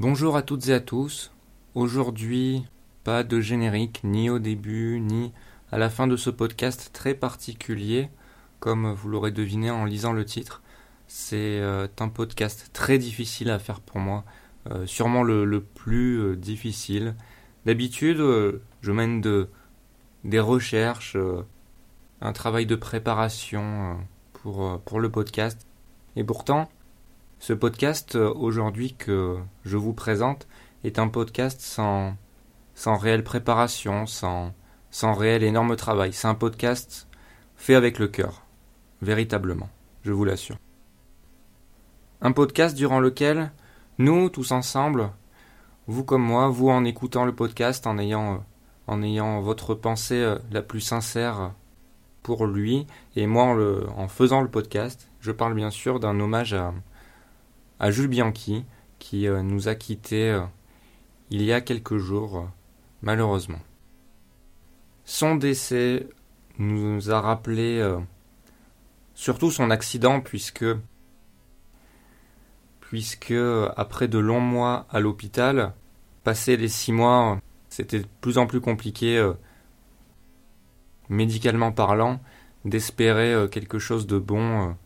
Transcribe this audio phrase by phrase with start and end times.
[0.00, 1.32] Bonjour à toutes et à tous.
[1.74, 2.64] Aujourd'hui,
[3.02, 5.32] pas de générique ni au début ni
[5.72, 8.08] à la fin de ce podcast très particulier,
[8.60, 10.62] comme vous l'aurez deviné en lisant le titre.
[11.08, 14.24] C'est euh, un podcast très difficile à faire pour moi,
[14.70, 17.16] euh, sûrement le, plus euh, difficile.
[17.66, 19.48] D'habitude, je mène de,
[20.22, 21.16] des recherches,
[22.20, 23.98] un travail de préparation
[24.32, 25.66] pour, pour le podcast.
[26.14, 26.68] Et pourtant,
[27.38, 30.48] ce podcast aujourd'hui que je vous présente
[30.84, 32.14] est un podcast sans,
[32.74, 34.52] sans réelle préparation, sans,
[34.90, 36.12] sans réel énorme travail.
[36.12, 37.06] C'est un podcast
[37.56, 38.44] fait avec le cœur,
[39.02, 39.68] véritablement,
[40.02, 40.56] je vous l'assure.
[42.20, 43.52] Un podcast durant lequel
[43.98, 45.10] nous, tous ensemble,
[45.86, 48.38] vous comme moi, vous en écoutant le podcast, en ayant, euh,
[48.88, 51.52] en ayant votre pensée euh, la plus sincère
[52.24, 53.58] pour lui, et moi en,
[53.96, 56.74] en faisant le podcast, je parle bien sûr d'un hommage à,
[57.80, 58.64] à Jules Bianchi,
[58.98, 60.40] qui euh, nous a quittés
[61.30, 62.48] il y a quelques jours,
[63.02, 63.60] malheureusement.
[65.04, 66.06] Son décès
[66.58, 67.98] nous a rappelé euh,
[69.14, 70.66] surtout son accident puisque
[72.80, 73.34] puisque
[73.76, 75.72] après de longs mois à l'hôpital,
[76.24, 79.32] passé les six mois, c'était de plus en plus compliqué, euh,
[81.08, 82.20] médicalement parlant,
[82.66, 84.76] d'espérer euh, quelque chose de bon,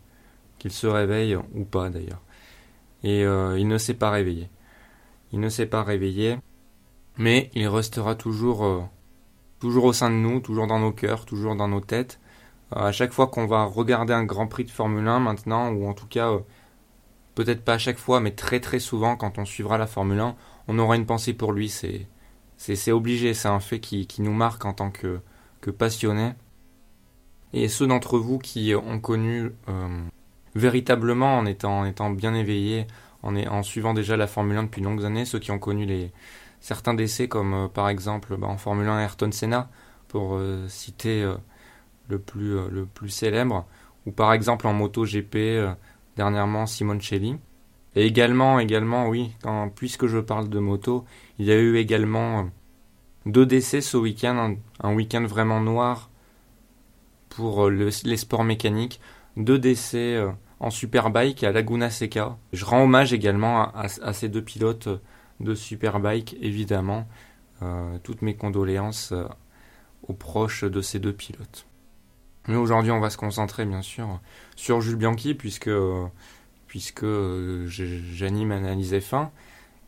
[0.57, 2.22] qu'il se réveille ou pas d'ailleurs.
[3.03, 4.49] Et il ne s'est pas réveillé.
[5.31, 6.37] Il ne s'est pas réveillé,
[7.17, 8.87] mais il restera toujours
[9.63, 12.19] toujours au sein de nous, toujours dans nos cœurs, toujours dans nos têtes.
[12.75, 15.87] Euh, à chaque fois qu'on va regarder un Grand Prix de Formule 1 maintenant, ou
[15.87, 16.39] en tout cas, euh,
[17.33, 20.35] peut-être pas à chaque fois, mais très très souvent quand on suivra la Formule 1,
[20.67, 21.69] on aura une pensée pour lui.
[21.69, 22.07] C'est
[22.57, 25.19] c'est obligé, c'est un fait qui, qui, nous marque en tant que,
[25.61, 26.33] que passionnés.
[27.53, 30.03] Et ceux d'entre vous qui ont connu euh,
[30.55, 32.87] véritablement en étant, en étant bien éveillés,
[33.23, 36.11] en, suivant déjà la Formule 1 depuis de longues années, ceux qui ont connu
[36.63, 39.69] certains décès comme euh, par exemple bah, en Formule 1 Ayrton Senna
[40.07, 41.35] pour euh, citer euh,
[42.07, 43.65] le plus célèbre
[44.05, 45.37] ou par exemple en moto GP
[46.15, 47.37] dernièrement Simoncelli
[47.95, 49.31] et également également oui
[49.75, 51.05] puisque je parle de moto
[51.39, 52.49] il y a eu également
[53.25, 56.09] deux décès ce week-end un, week-end vraiment noir
[57.29, 58.99] pour les sports mécaniques
[59.37, 60.21] deux décès
[60.59, 64.89] en superbike à Laguna Seca je rends hommage également à ces deux pilotes
[65.39, 67.07] de Superbike, évidemment.
[67.61, 69.25] Euh, toutes mes condoléances euh,
[70.07, 71.65] aux proches de ces deux pilotes.
[72.47, 74.19] Mais aujourd'hui, on va se concentrer bien sûr
[74.55, 75.69] sur Jules Bianchi, puisque,
[76.67, 77.05] puisque
[77.67, 79.29] j'anime Analyse F1.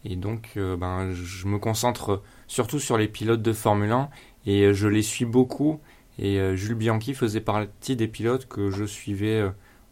[0.06, 4.09] Et donc, euh, ben, je me concentre surtout sur les pilotes de Formule 1
[4.45, 5.81] et je les suis beaucoup.
[6.18, 9.44] Et Jules Bianchi faisait partie des pilotes que je suivais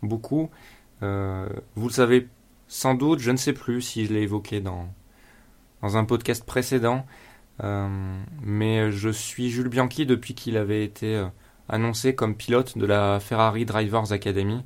[0.01, 0.49] beaucoup.
[1.01, 1.07] vous
[1.87, 2.27] le savez
[2.67, 4.87] sans doute, je ne sais plus si je l'ai évoqué dans,
[5.81, 7.05] dans un podcast précédent.
[7.63, 7.87] Euh,
[8.41, 11.27] mais je suis Jules Bianchi depuis qu'il avait été euh,
[11.69, 14.63] annoncé comme pilote de la Ferrari Drivers Academy.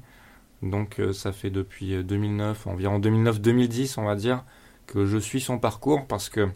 [0.61, 4.45] Donc euh, ça fait depuis 2009, environ 2009-2010 on va dire,
[4.85, 6.47] que je suis son parcours parce que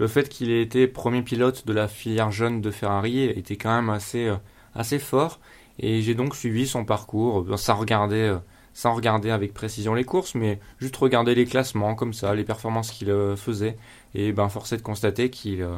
[0.00, 3.74] le fait qu'il ait été premier pilote de la filière jeune de Ferrari était quand
[3.74, 4.32] même assez,
[4.74, 5.38] assez fort
[5.78, 8.36] et j'ai donc suivi son parcours sans regarder
[8.72, 12.90] sans regarder avec précision les courses, mais juste regarder les classements comme ça, les performances
[12.90, 13.76] qu'il euh, faisait.
[14.14, 15.76] Et ben, force est de constater qu'il euh,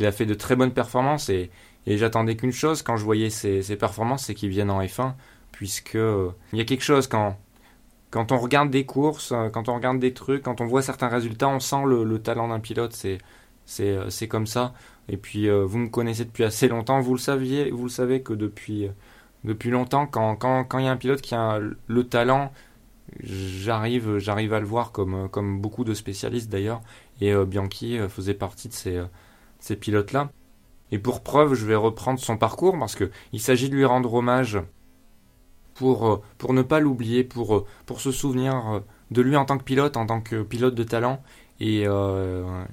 [0.00, 1.28] a fait de très bonnes performances.
[1.28, 1.50] Et,
[1.86, 5.14] j'attendais qu'une chose quand je voyais ses, performances, c'est qu'il vienne en F1,
[5.50, 7.36] puisque euh, il y a quelque chose quand,
[8.10, 11.48] quand on regarde des courses, quand on regarde des trucs, quand on voit certains résultats,
[11.48, 12.92] on sent le, le talent d'un pilote.
[13.66, 14.74] C'est comme ça.
[15.08, 18.32] Et puis vous me connaissez depuis assez longtemps, vous le saviez, vous le savez que
[18.32, 18.88] depuis
[19.44, 22.52] depuis longtemps, quand il quand, quand y a un pilote qui a le talent,
[23.20, 26.82] j'arrive j'arrive à le voir comme, comme beaucoup de spécialistes d'ailleurs.
[27.20, 29.04] Et euh, Bianchi euh, faisait partie de ces, euh,
[29.58, 30.30] ces pilotes-là.
[30.90, 34.60] Et pour preuve, je vais reprendre son parcours parce qu'il s'agit de lui rendre hommage
[35.74, 39.96] pour, pour ne pas l'oublier, pour, pour se souvenir de lui en tant que pilote,
[39.96, 41.22] en tant que pilote de talent.
[41.64, 41.82] Et,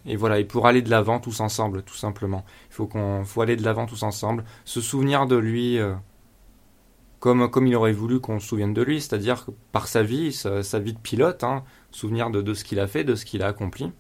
[0.06, 2.44] et voilà, et pour aller de l'avant tous ensemble, tout simplement.
[2.72, 5.80] Il faut qu'on faut aller de l'avant tous ensemble, se souvenir de lui
[7.20, 10.80] comme, comme il aurait voulu qu'on se souvienne de lui, c'est-à-dire par sa vie, sa,
[10.80, 13.92] vie de pilote, hein, souvenir de, ce qu'il a fait, de ce qu'il a accompli.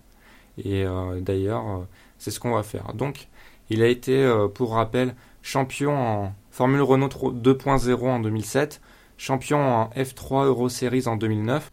[0.57, 1.87] Et euh, d'ailleurs, euh,
[2.17, 2.93] c'est ce qu'on va faire.
[2.93, 3.27] Donc,
[3.69, 8.81] il a été, euh, pour rappel, champion en Formule Renault 2.0 en 2007,
[9.17, 11.71] champion en F3 Euro Series en 2009,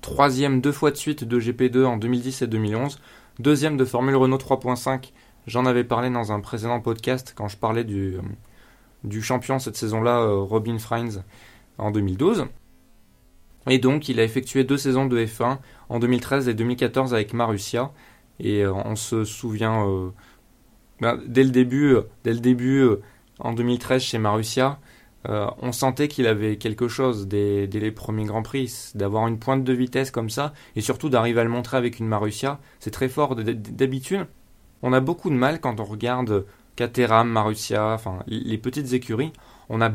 [0.00, 3.00] troisième deux fois de suite de GP2 en 2010 et 2011,
[3.38, 5.12] deuxième de Formule Renault 3.5,
[5.46, 8.16] j'en avais parlé dans un précédent podcast quand je parlais du
[9.04, 11.22] du champion cette saison-là, euh, Robin Freins,
[11.78, 12.46] en 2012.
[13.68, 15.58] Et donc, il a effectué deux saisons de F1
[15.88, 17.92] en 2013 et 2014 avec Marussia.
[18.38, 20.10] Et euh, on se souvient, euh,
[21.00, 21.42] ben, euh, dès
[22.32, 22.86] le début
[23.38, 24.78] en 2013 chez Marussia,
[25.28, 29.72] on sentait qu'il avait quelque chose dès, les premiers Grands Prix, d'avoir une pointe de
[29.72, 32.60] vitesse comme ça, et surtout d'arriver à le montrer avec une Marussia.
[32.80, 33.34] C'est très fort.
[33.34, 34.26] D'habitude,
[34.82, 36.46] on a beaucoup de mal quand on regarde
[36.76, 39.32] Caterham, Marussia, enfin les petites écuries.
[39.68, 39.90] On a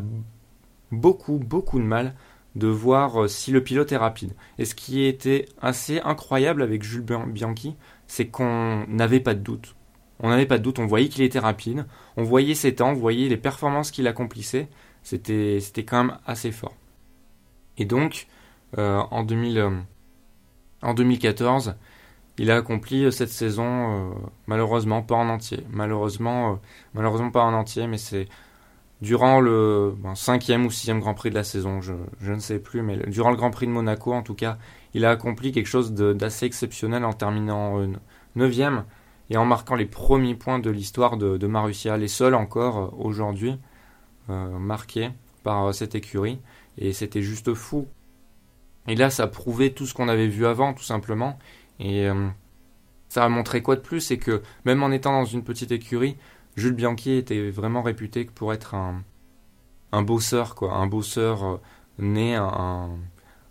[0.92, 2.16] beaucoup, beaucoup de mal
[2.56, 4.34] de voir si le pilote est rapide.
[4.58, 7.76] Et ce qui était assez incroyable avec Jules Bianchi,
[8.08, 9.76] c'est qu'on n'avait pas de doute.
[10.20, 11.86] On n'avait pas de doute, on voyait qu'il était rapide,
[12.16, 14.68] on voyait ses temps, on voyait les performances qu'il accomplissait.
[15.04, 16.76] C'était, c'était quand même assez fort.
[17.78, 18.28] Et donc,
[18.78, 19.70] euh, en, 2000, euh,
[20.82, 21.76] en 2014,
[22.38, 24.14] il a accompli euh, cette saison,
[24.48, 25.66] malheureusement pas en entier.
[25.70, 26.60] Malheureusement,
[26.94, 28.28] malheureusement pas en entier, mais c'est
[29.02, 32.98] durant le cinquième ou sixième Grand Prix de la saison, je, ne sais plus, mais
[33.08, 34.58] durant le Grand Prix de Monaco, en tout cas,
[34.94, 37.82] il a accompli quelque chose d'assez exceptionnel en terminant
[38.38, 38.82] 9e euh,
[39.30, 43.58] et en marquant les premiers points de l'histoire de, Marussia, les seuls encore aujourd'hui
[44.30, 45.10] euh, marqués
[45.44, 46.40] par cette écurie.
[46.78, 47.88] Et c'était juste fou.
[48.88, 51.38] Et là, ça prouvait tout ce qu'on avait vu avant, tout simplement.
[51.80, 52.08] Et
[53.10, 54.02] ça a montré quoi de plus?
[54.02, 56.18] C'est que même en étant dans une petite écurie,
[56.56, 59.04] Jules Bianchi était vraiment réputé pour être un,
[59.92, 60.74] un bosseur, quoi.
[60.74, 61.60] Un bosseur
[62.00, 62.90] né, un,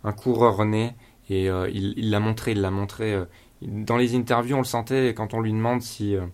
[0.03, 0.95] un coureur né
[1.29, 3.13] et euh, il l'a montré, il l'a montré.
[3.13, 3.25] Euh,
[3.61, 6.25] dans les interviews, on le sentait quand on lui demande si euh,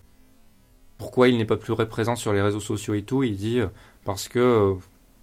[0.98, 3.60] pourquoi il n'est pas plus présent sur les réseaux sociaux et tout, il dit
[4.04, 4.74] parce que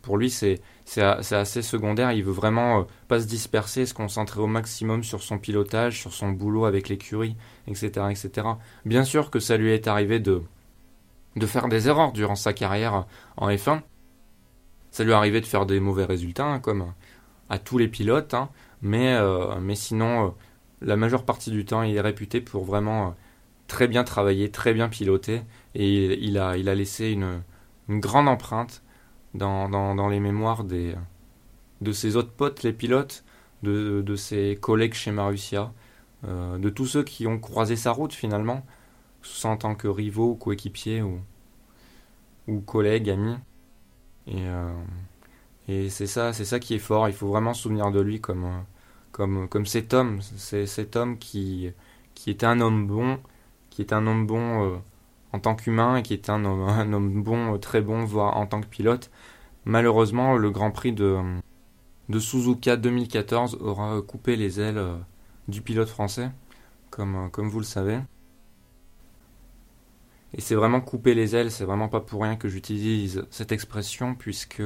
[0.01, 0.61] pour lui c'est
[1.01, 5.99] assez secondaire, il veut vraiment pas se disperser, se concentrer au maximum sur son pilotage,
[5.99, 7.35] sur son boulot avec l'écurie,
[7.67, 8.47] etc., etc.
[8.85, 10.41] Bien sûr que ça lui est arrivé de
[11.35, 13.05] de faire des erreurs durant sa carrière
[13.37, 13.81] en F1.
[14.91, 16.93] Ça lui est arrivé de faire des mauvais résultats, hein, comme
[17.49, 18.49] à tous les pilotes, hein.
[18.81, 20.29] Mais, euh, sinon, euh,
[20.81, 23.11] la majeure partie du temps, il est réputé pour vraiment euh,
[23.67, 25.41] très bien travailler, très bien piloter.
[25.75, 27.41] Et il, a, il a laissé une,
[27.89, 28.83] une grande empreinte
[29.33, 30.95] dans, dans, dans, les mémoires des,
[31.81, 33.23] de ses autres potes, les pilotes,
[33.63, 35.73] de, de ses collègues chez Marussia,
[36.23, 38.65] de tous ceux qui ont croisé sa route finalement,
[39.21, 41.19] soit en tant que rivaux, coéquipiers ou,
[42.47, 43.35] ou collègues, amis.
[44.27, 44.45] Et,
[45.67, 47.07] et c'est ça, c'est ça qui est fort.
[47.07, 48.59] Il faut vraiment se souvenir de lui comme, euh,
[49.11, 50.21] comme, comme cet homme.
[50.21, 51.71] Cet homme qui,
[52.13, 53.19] qui était un homme bon,
[53.75, 54.77] qui était un homme bon euh,
[55.33, 58.37] en tant qu'humain et qui était un homme, un homme bon, euh, très bon, voire
[58.37, 59.11] en tant que pilote.
[59.65, 61.19] Malheureusement, le Grand Prix de,
[62.07, 64.81] de Suzuka 2014 aura coupé les ailes
[65.47, 66.29] du pilote français,
[66.89, 67.99] comme, vous le savez.
[70.33, 74.15] Et c'est vraiment couper les ailes, c'est vraiment pas pour rien que j'utilise cette expression,
[74.15, 74.61] puisque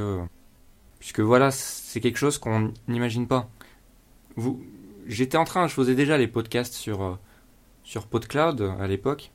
[0.99, 3.49] Puisque voilà, c'est quelque chose qu'on n'imagine pas.
[5.07, 7.15] J'étais en train, je faisais déjà les podcasts sur, euh,
[7.89, 9.31] sur PodCloud à l'époque.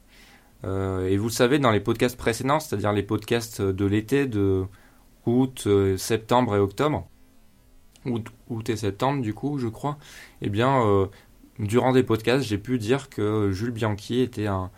[0.62, 4.65] Euh, et vous le savez, dans les podcasts précédents, c'est-à-dire les podcasts de l'été, de
[5.27, 7.09] août, euh, septembre et octobre,
[8.06, 9.99] août, août, et septembre du coup, je crois,
[10.41, 11.09] eh bien,
[11.59, 14.71] durant des podcasts, j'ai pu dire que Jules Bianchi était un,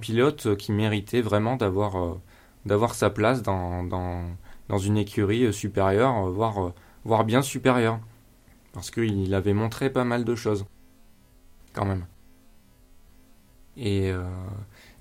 [0.00, 4.28] pilote qui méritait vraiment d'avoir sa place dans,
[4.76, 6.74] une écurie euh, supérieure, euh, voire, euh,
[7.04, 8.00] voire bien supérieure.
[8.72, 10.66] Parce qu'il avait montré pas mal de choses.
[11.72, 12.06] Quand même.
[13.78, 14.12] Et,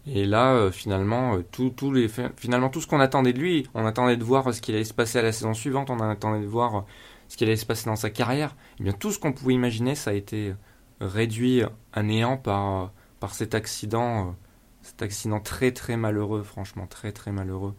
[0.05, 4.17] et là, finalement, tout, tout les, finalement, tout ce qu'on attendait de lui, on attendait
[4.17, 6.85] de voir ce qu'il allait se passer à la saison suivante, on attendait de voir
[7.27, 8.55] ce qui allait se passer dans sa carrière.
[8.79, 10.53] Eh bien, tout ce qu'on pouvait imaginer, ça a été
[11.01, 14.35] réduit à néant par, par cet accident,
[14.81, 17.75] cet accident très très malheureux, franchement très très malheureux.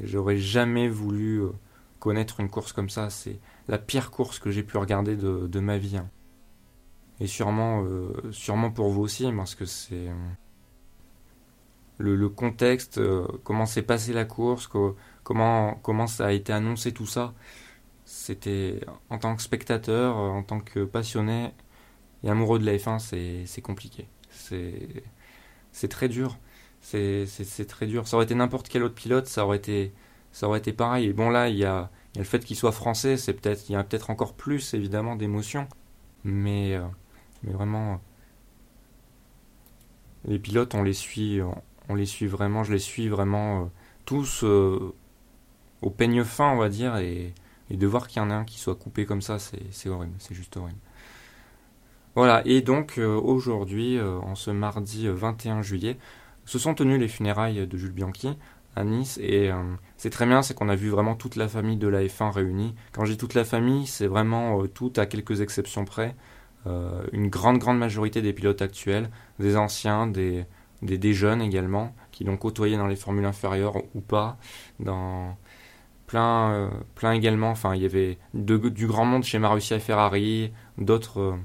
[0.00, 1.50] J'aurais jamais voulu euh,
[2.00, 3.10] connaître une course comme ça.
[3.10, 3.38] C'est
[3.68, 5.96] la pire course que j'ai pu regarder de, ma vie.
[5.96, 6.08] Hein.
[7.20, 10.14] Et sûrement, euh, sûrement pour vous aussi, parce que c'est euh,
[11.98, 13.00] le, contexte,
[13.44, 14.68] comment s'est passée la course,
[15.22, 17.34] comment, comment ça a été annoncé tout ça.
[18.04, 18.80] C'était
[19.10, 21.52] en tant que spectateur, en tant que passionné
[22.24, 22.98] et amoureux de la F1,
[23.46, 24.08] c'est compliqué.
[24.30, 26.38] C'est très dur
[26.84, 28.06] c'est très dur.
[28.06, 29.92] Ça aurait été n'importe quel autre pilote, ça aurait été,
[30.32, 31.06] ça aurait été pareil.
[31.08, 33.76] Et bon, là, il y a, le fait qu'il soit français, c'est peut-être, il y
[33.76, 35.66] a peut-être encore plus, évidemment, d'émotions.
[36.24, 36.82] Mais, euh,
[37.44, 38.00] mais vraiment,
[40.24, 41.40] les pilotes, on les suit,
[41.88, 43.64] on, les suit vraiment, je les suis vraiment euh,
[44.04, 44.94] tous euh,
[45.82, 47.34] au peigne fin, on va dire, et,
[47.70, 50.14] et de voir qu'il y en a un qui soit coupé comme ça, c'est horrible,
[50.18, 50.78] c'est juste horrible.
[52.14, 55.98] Voilà, et donc aujourd'hui, en ce mardi 21 juillet,
[56.44, 58.38] se sont tenues les funérailles de Jules Bianchi
[58.76, 59.18] à Nice.
[59.20, 59.50] Et
[59.96, 62.76] c'est très bien, c'est qu'on a vu vraiment toute la famille de la F1 réunie.
[62.92, 66.14] Quand je dis toute la famille, c'est vraiment tout à quelques exceptions près.
[67.12, 70.46] Une grande, grande majorité des pilotes actuels, des anciens, des,
[70.82, 74.38] des, jeunes également, qui l'ont côtoyé dans les formules inférieures ou pas,
[74.80, 75.36] dans
[76.06, 77.50] plein, euh, plein également.
[77.50, 81.36] Enfin, il y avait du grand monde chez Marussia et Ferrari, d'autres, euh,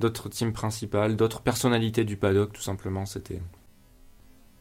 [0.00, 3.06] d'autres teams principales, d'autres personnalités du paddock, tout simplement.
[3.06, 3.40] C'était,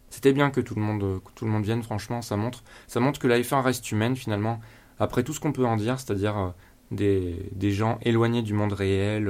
[0.10, 1.84] c'était bien que tout le monde, vienne.
[1.84, 4.60] Franchement, ça montre, ça montre que la F1 reste humaine finalement.
[5.00, 6.50] Après tout ce qu'on peut en dire, c'est-à-dire euh,
[6.92, 9.28] des, gens éloignés du monde réel,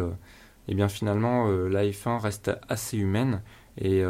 [0.68, 3.42] et eh bien finalement la F1 reste assez humaine
[3.78, 4.04] et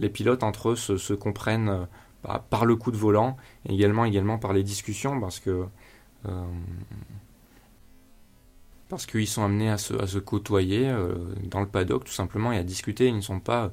[0.00, 1.84] les pilotes entre eux se, comprennent euh,
[2.24, 3.36] bah, par le coup de volant
[3.68, 5.66] et également, également par les discussions parce que
[6.26, 6.44] euh,
[8.88, 11.14] parce qu'ils sont amenés à se, côtoyer euh,
[11.44, 13.06] dans le paddock tout simplement et à discuter.
[13.06, 13.70] Ils ne sont pas.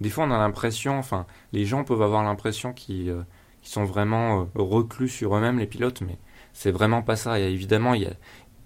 [0.00, 3.16] Des fois, on a l'impression, enfin, les gens peuvent avoir l'impression qu'ils
[3.62, 6.18] sont vraiment reclus sur eux-mêmes, les pilotes, mais
[6.52, 7.40] c'est vraiment pas ça.
[7.40, 8.10] Et évidemment, il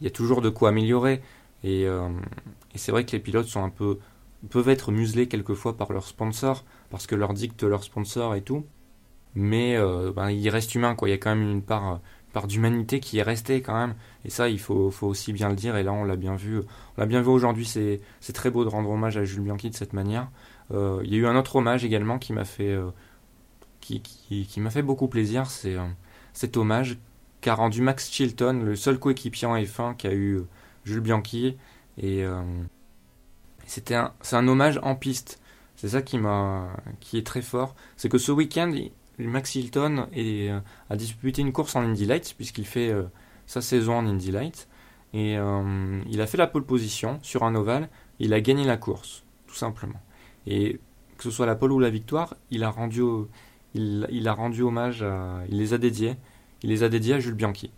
[0.01, 1.23] y a, toujours de quoi améliorer.
[1.63, 3.99] Et, et c'est vrai que les pilotes sont un peu
[4.49, 8.67] peuvent être muselés quelquefois par leurs sponsors parce que leur dictent leurs sponsors et tout.
[9.35, 11.09] Mais euh, ben, il reste humain, quoi.
[11.09, 12.01] Il y a quand même une part,
[12.33, 13.95] part d'humanité qui est restée quand même.
[14.25, 15.77] Et ça, il faut, faut aussi bien le dire.
[15.77, 16.61] Et là, on l'a bien vu.
[16.61, 17.67] On l'a bien vu aujourd'hui.
[17.67, 20.29] C'est, c'est très beau de rendre hommage à Jules Bianchi de cette manière.
[20.71, 22.91] Euh, il y a eu un autre hommage également qui m'a fait, euh,
[23.81, 25.47] qui, qui m'a fait beaucoup plaisir.
[25.51, 25.77] C'est
[26.33, 26.99] cet hommage
[27.45, 30.41] qu'a rendu Max Chilton, le seul coéquipier en F1 qu'a eu
[30.85, 31.59] Jules Bianchi.
[31.99, 32.25] Et
[33.67, 35.41] c'était un, c'est un hommage en piste.
[35.77, 36.69] C'est ça qui m'a,
[37.01, 37.75] qui est très fort.
[37.97, 38.73] C'est que ce week-end,
[39.19, 40.61] Max Hilton euh,
[40.91, 43.05] a disputé une course en Indy Lights puisqu'il fait euh,
[43.47, 44.69] sa saison en Indy Lights
[45.13, 47.89] et euh, il a fait la pole position sur un ovale.
[48.19, 50.01] Il a gagné la course, tout simplement.
[50.47, 50.81] Et
[51.19, 53.03] que ce soit la pole ou la victoire, il a rendu,
[53.75, 55.05] il, a rendu hommage,
[55.49, 56.17] il les a dédiés,
[56.63, 57.71] il les a dédiés à Jules Bianchi.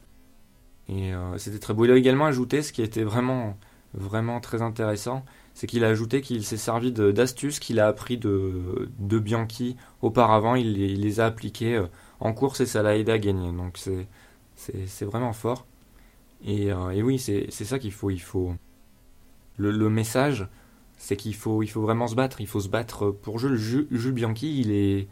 [0.88, 1.84] Et c'était très beau.
[1.84, 3.56] Il a également ajouté ce qui était vraiment,
[3.94, 8.88] vraiment très intéressant, c'est qu'il a ajouté qu'il s'est servi d'astuces qu'il a appris de,
[8.98, 10.54] de Bianchi auparavant.
[10.54, 11.86] Il, les a appliquées euh,
[12.20, 13.50] en course et ça l'a aidé à gagner.
[13.52, 13.78] Donc
[14.56, 15.66] c'est vraiment fort.
[16.44, 18.10] Et, euh, et oui, c'est ça qu'il faut.
[18.10, 18.54] Il faut
[19.56, 20.46] le, le message,
[20.98, 22.40] c'est qu'il faut, il faut vraiment se battre.
[22.40, 23.56] Il faut se battre pour Jules.
[23.56, 25.08] Jules, Bianchi, il est,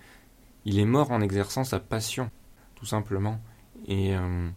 [0.67, 2.31] il est mort en exerçant sa passion,
[2.75, 3.41] tout simplement.
[3.87, 4.49] Et euh,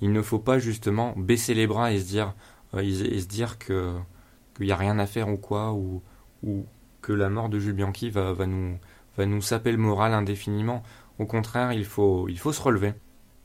[0.00, 2.34] il ne faut pas justement baisser les bras et se dire,
[2.76, 3.94] et se dire que
[4.56, 6.02] qu'il n'y a rien à faire ou quoi, ou,
[6.42, 6.66] ou
[7.00, 8.78] que la mort de Jules Bianchi va, va, nous,
[9.16, 10.82] va nous saper le moral indéfiniment.
[11.18, 12.94] Au contraire, il faut, il faut se relever.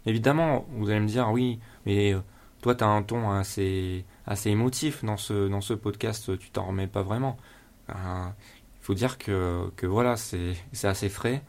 [0.06, 2.20] Évidemment, vous allez me dire, oui, mais euh,
[2.62, 6.66] toi, tu as un ton assez, assez émotif dans ce, dans ce podcast, tu t'en
[6.66, 7.38] remets pas vraiment.
[7.90, 8.34] Il
[8.82, 11.42] faut dire que, que voilà, c'est assez frais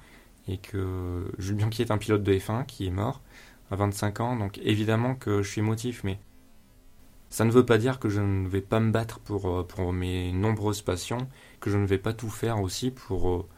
[0.47, 3.23] et que Jules Bianchi est un pilote de F1 qui est mort
[3.71, 6.19] à 25 ans, donc évidemment que je suis émotif, mais
[7.31, 9.93] ça ne veut pas dire que je ne vais pas me battre pour, euh, pour
[9.93, 11.27] mes nombreuses passions,
[11.61, 13.49] que je ne vais pas tout faire aussi pour, euh,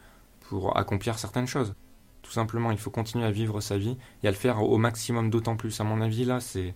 [0.41, 1.75] pour accomplir certaines choses.
[2.23, 5.29] Tout simplement, il faut continuer à vivre sa vie et à le faire au maximum,
[5.29, 5.79] d'autant plus.
[5.79, 6.73] À mon avis, là, c'est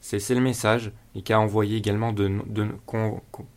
[0.00, 2.68] c'est le message et qu'a envoyé également de, de,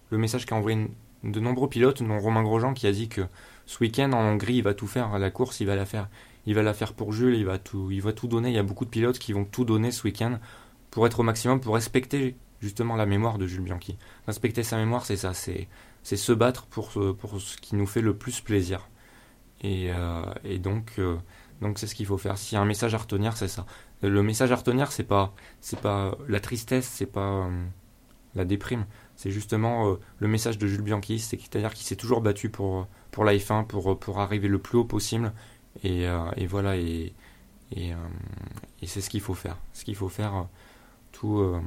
[0.10, 0.88] le message qu'a envoyé
[1.24, 3.22] de nombreux pilotes, dont Romain Grosjean qui a dit que
[3.68, 6.10] ce week-end en Hongrie, il va tout faire la course, il va la faire,
[6.50, 8.50] il va la faire pour Jules, il va tout, il va tout donner.
[8.50, 10.40] Il y a beaucoup de pilotes qui vont tout donner ce week-end
[10.90, 14.00] pour être au maximum, pour respecter justement la mémoire de Jules Bianchi.
[14.26, 15.68] Respecter sa mémoire, c'est ça, c'est,
[16.04, 16.90] se battre pour,
[17.20, 18.90] pour ce qui nous fait le plus plaisir.
[19.62, 21.18] Et, euh, et donc, euh,
[21.62, 22.36] donc c'est ce qu'il faut faire.
[22.40, 23.68] S'il y a un message à retenir, c'est ça.
[24.02, 27.66] Le message à retenir, c'est pas, c'est pas la tristesse, c'est pas euh,
[28.34, 28.88] la déprime.
[29.16, 33.36] C'est justement le message de Jules Bianchi, c'est-à-dire qu'il s'est toujours battu pour, pour la
[33.36, 35.32] F1, pour, pour arriver le plus haut possible.
[35.84, 37.14] Et, et voilà, et,
[37.76, 37.94] et,
[38.86, 39.58] c'est ce qu'il faut faire.
[39.74, 40.48] Ce qu'il faut faire
[41.12, 41.60] tout, euh,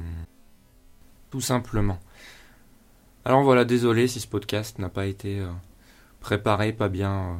[1.29, 1.99] tout simplement.
[3.25, 5.49] Alors voilà, désolé si ce podcast n'a pas été euh,
[6.19, 7.39] préparé, pas bien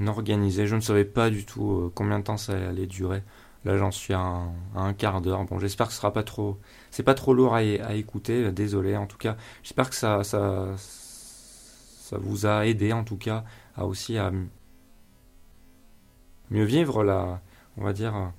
[0.00, 0.66] euh, organisé.
[0.66, 3.22] Je ne savais pas du tout combien de temps ça allait durer.
[3.64, 4.42] Là, j'en suis à
[4.76, 5.44] un, quart d'heure.
[5.44, 6.58] Bon, j'espère que ce sera pas trop,
[6.90, 7.62] c'est pas trop lourd à,
[7.94, 8.52] écouter.
[8.52, 9.36] Désolé, en tout cas.
[9.62, 14.30] J'espère que ça, ça, ça vous a aidé, en tout cas, à aussi à
[16.54, 17.40] mieux vivre la,
[17.76, 18.32] on va dire,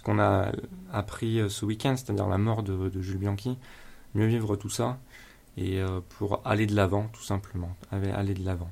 [0.00, 0.50] ce qu'on a
[0.90, 3.58] appris euh, ce week-end, c'est-à-dire la mort de, Jules Bianchi,
[4.14, 4.98] mieux vivre tout ça,
[5.58, 8.70] et euh, pour aller de l'avant, tout simplement, aller de l'avant.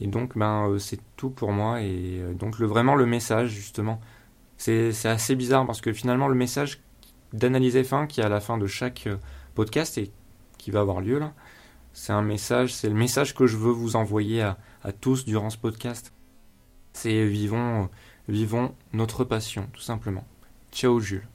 [0.00, 4.00] Et donc, ben, euh, c'est tout pour moi, et donc le, vraiment le message, justement,
[4.56, 6.80] c'est assez bizarre, parce que finalement, le message
[7.34, 9.06] d'analyser fin qui est à la fin de chaque
[9.54, 10.10] podcast, et
[10.56, 11.34] qui va avoir lieu là,
[11.92, 15.58] c'est un message, c'est le message que je veux vous envoyer à tous durant ce
[15.58, 16.10] podcast.
[16.92, 17.88] C'est vivons,
[18.28, 20.26] vivons notre passion, tout simplement.
[20.72, 21.26] Ciao Jules.